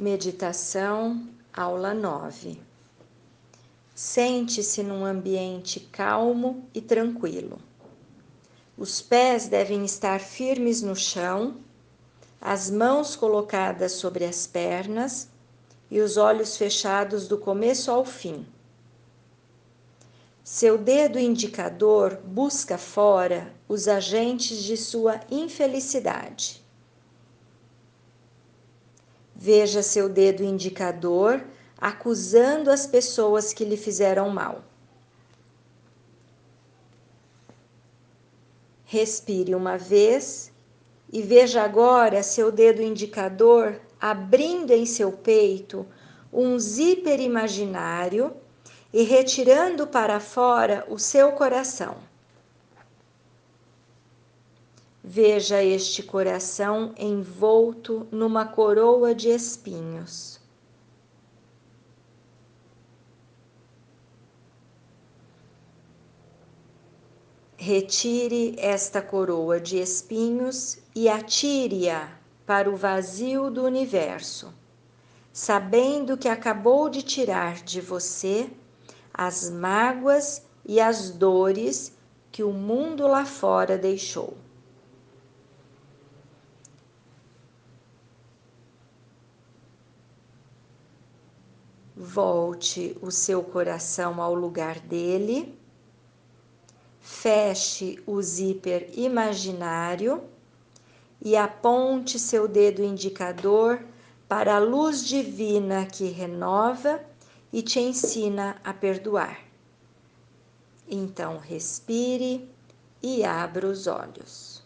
Meditação, 0.00 1.28
aula 1.52 1.92
9. 1.92 2.58
Sente-se 3.94 4.82
num 4.82 5.04
ambiente 5.04 5.78
calmo 5.78 6.64
e 6.72 6.80
tranquilo. 6.80 7.58
Os 8.78 9.02
pés 9.02 9.46
devem 9.46 9.84
estar 9.84 10.18
firmes 10.18 10.80
no 10.80 10.96
chão, 10.96 11.56
as 12.40 12.70
mãos 12.70 13.14
colocadas 13.14 13.92
sobre 13.92 14.24
as 14.24 14.46
pernas 14.46 15.28
e 15.90 16.00
os 16.00 16.16
olhos 16.16 16.56
fechados 16.56 17.28
do 17.28 17.36
começo 17.36 17.90
ao 17.90 18.02
fim. 18.02 18.46
Seu 20.42 20.78
dedo 20.78 21.18
indicador 21.18 22.18
busca 22.24 22.78
fora 22.78 23.54
os 23.68 23.86
agentes 23.86 24.62
de 24.62 24.78
sua 24.78 25.20
infelicidade. 25.30 26.64
Veja 29.42 29.82
seu 29.82 30.06
dedo 30.06 30.44
indicador 30.44 31.42
acusando 31.80 32.70
as 32.70 32.86
pessoas 32.86 33.54
que 33.54 33.64
lhe 33.64 33.78
fizeram 33.78 34.28
mal. 34.28 34.62
Respire 38.84 39.54
uma 39.54 39.78
vez 39.78 40.52
e 41.10 41.22
veja 41.22 41.62
agora 41.62 42.22
seu 42.22 42.52
dedo 42.52 42.82
indicador 42.82 43.80
abrindo 43.98 44.72
em 44.72 44.84
seu 44.84 45.10
peito 45.10 45.86
um 46.30 46.58
zíper 46.58 47.18
imaginário 47.18 48.36
e 48.92 49.04
retirando 49.04 49.86
para 49.86 50.20
fora 50.20 50.84
o 50.86 50.98
seu 50.98 51.32
coração. 51.32 52.09
Veja 55.02 55.62
este 55.62 56.02
coração 56.02 56.94
envolto 56.98 58.06
numa 58.12 58.44
coroa 58.44 59.14
de 59.14 59.30
espinhos. 59.30 60.38
Retire 67.56 68.54
esta 68.58 69.00
coroa 69.00 69.58
de 69.58 69.78
espinhos 69.78 70.78
e 70.94 71.08
atire-a 71.08 72.10
para 72.46 72.68
o 72.68 72.76
vazio 72.76 73.50
do 73.50 73.64
universo, 73.64 74.52
sabendo 75.32 76.16
que 76.16 76.28
acabou 76.28 76.90
de 76.90 77.02
tirar 77.02 77.62
de 77.62 77.80
você 77.80 78.50
as 79.14 79.48
mágoas 79.50 80.42
e 80.64 80.80
as 80.80 81.10
dores 81.10 81.92
que 82.30 82.42
o 82.42 82.52
mundo 82.52 83.06
lá 83.06 83.24
fora 83.24 83.78
deixou. 83.78 84.36
Volte 91.96 92.96
o 93.02 93.10
seu 93.10 93.42
coração 93.42 94.22
ao 94.22 94.34
lugar 94.34 94.78
dele. 94.80 95.58
Feche 97.00 98.02
o 98.06 98.20
zíper 98.22 98.90
imaginário 98.94 100.22
e 101.20 101.36
aponte 101.36 102.18
seu 102.18 102.48
dedo 102.48 102.82
indicador 102.82 103.84
para 104.28 104.56
a 104.56 104.58
luz 104.58 105.04
divina 105.04 105.84
que 105.86 106.04
renova 106.04 107.00
e 107.52 107.62
te 107.62 107.80
ensina 107.80 108.56
a 108.62 108.72
perdoar. 108.72 109.40
Então, 110.88 111.38
respire 111.38 112.48
e 113.02 113.24
abra 113.24 113.66
os 113.66 113.86
olhos. 113.86 114.59